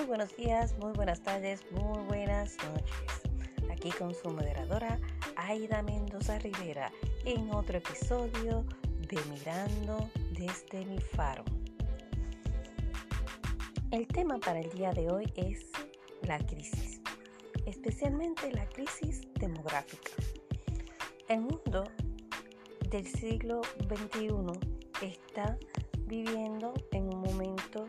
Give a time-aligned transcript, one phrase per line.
[0.00, 3.22] buenos días, muy buenas tardes, muy buenas noches.
[3.70, 4.98] Aquí con su moderadora
[5.36, 6.90] Aida Mendoza Rivera
[7.26, 8.64] en otro episodio
[9.08, 11.44] de Mirando desde mi faro.
[13.90, 15.70] El tema para el día de hoy es
[16.22, 17.02] la crisis,
[17.66, 20.12] especialmente la crisis demográfica.
[21.28, 21.84] El mundo
[22.90, 25.58] del siglo XXI está
[26.06, 27.88] viviendo en un momento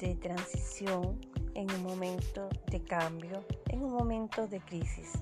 [0.00, 1.20] de transición,
[1.54, 5.12] en un momento de cambio, en un momento de crisis.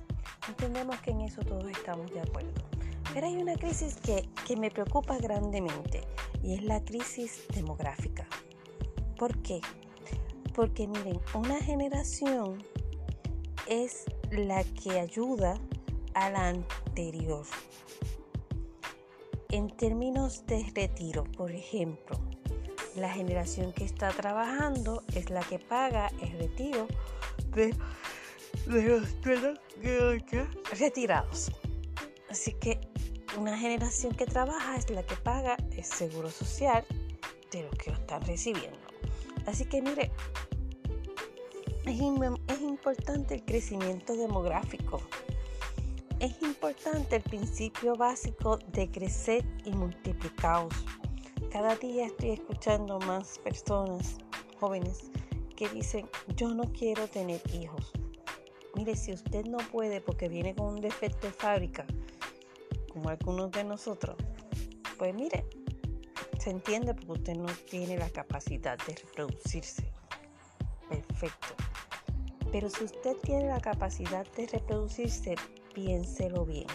[0.47, 2.61] Entendemos que en eso todos estamos de acuerdo.
[3.13, 6.01] Pero hay una crisis que, que me preocupa grandemente
[6.43, 8.27] y es la crisis demográfica.
[9.17, 9.61] ¿Por qué?
[10.53, 12.63] Porque miren, una generación
[13.67, 15.59] es la que ayuda
[16.13, 17.45] a la anterior.
[19.49, 22.19] En términos de retiro, por ejemplo,
[22.95, 26.87] la generación que está trabajando es la que paga el retiro
[27.53, 27.75] de,
[28.67, 29.03] los
[30.77, 31.51] retirados.
[32.29, 32.79] Así que
[33.37, 36.85] una generación que trabaja es la que paga el seguro social
[37.51, 38.79] de los que están recibiendo.
[39.45, 40.11] Así que mire,
[41.85, 41.99] es,
[42.47, 45.01] es importante el crecimiento demográfico.
[46.19, 50.73] Es importante el principio básico de crecer y multiplicados
[51.51, 54.17] cada día estoy escuchando más personas
[54.59, 55.09] jóvenes
[55.55, 57.91] que dicen, yo no quiero tener hijos.
[58.75, 61.85] Mire, si usted no puede porque viene con un defecto de fábrica,
[62.93, 64.15] como algunos de nosotros,
[64.97, 65.45] pues mire,
[66.39, 69.91] se entiende porque usted no tiene la capacidad de reproducirse.
[70.87, 71.47] Perfecto.
[72.51, 75.35] Pero si usted tiene la capacidad de reproducirse,
[75.73, 76.67] piénselo bien.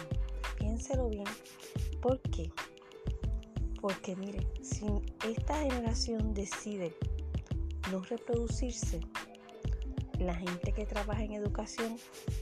[0.57, 1.25] Piénselo bien.
[2.01, 2.51] ¿Por qué?
[3.85, 4.83] Porque mire, si
[5.29, 6.91] esta generación decide
[7.91, 8.99] no reproducirse,
[10.17, 11.95] la gente que trabaja en educación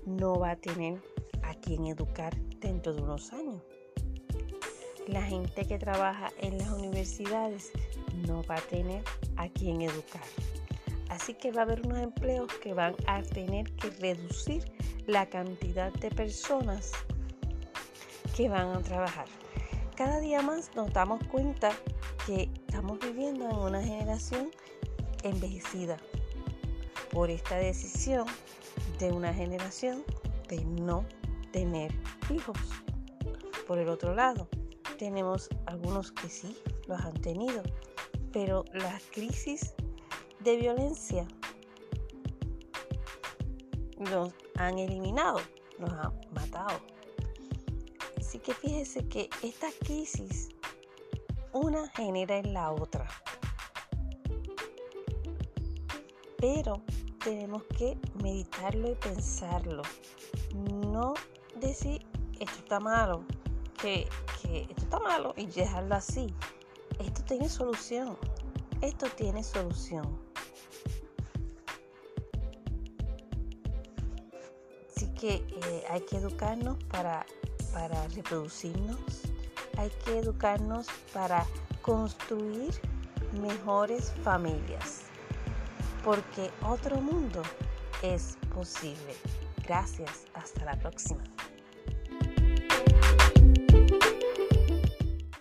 [0.05, 1.01] no va a tener
[1.41, 3.61] a quien educar dentro de unos años.
[5.05, 7.73] La gente que trabaja en las universidades
[8.25, 9.03] no va a tener
[9.35, 10.23] a quien educar.
[11.09, 14.63] Así que va a haber unos empleos que van a tener que reducir
[15.07, 16.93] la cantidad de personas
[18.33, 19.42] que van a trabajar
[19.95, 21.71] cada día más nos damos cuenta
[22.25, 24.49] que estamos viviendo en una generación
[25.23, 25.97] envejecida
[27.11, 28.25] por esta decisión
[28.99, 30.03] de una generación
[30.49, 31.05] de no
[31.51, 31.93] tener
[32.29, 32.57] hijos.
[33.67, 34.47] Por el otro lado,
[34.97, 37.61] tenemos algunos que sí los han tenido,
[38.31, 39.75] pero las crisis
[40.39, 41.27] de violencia
[43.97, 45.39] los han eliminado,
[45.77, 46.79] los han matado.
[48.33, 50.49] Así que fíjese que esta crisis
[51.51, 53.07] una genera en la otra.
[56.39, 56.81] Pero
[57.23, 59.83] tenemos que meditarlo y pensarlo.
[60.51, 61.13] No
[61.59, 62.07] decir
[62.39, 63.23] esto está malo,
[63.79, 64.09] que,
[64.41, 66.33] que esto está malo y dejarlo así.
[66.97, 68.17] Esto tiene solución.
[68.81, 70.19] Esto tiene solución.
[74.89, 77.27] Así que eh, hay que educarnos para
[77.73, 79.23] para reproducirnos,
[79.77, 81.45] hay que educarnos para
[81.81, 82.73] construir
[83.41, 85.03] mejores familias,
[86.03, 87.41] porque otro mundo
[88.01, 89.15] es posible.
[89.65, 91.23] Gracias, hasta la próxima.